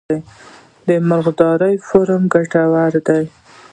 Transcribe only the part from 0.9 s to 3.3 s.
مرغدارۍ فارم ګټور دی؟